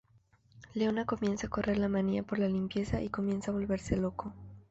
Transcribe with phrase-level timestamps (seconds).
[0.73, 4.33] Leona comienza a correr la manía por la limpieza y comienza a volverse loco.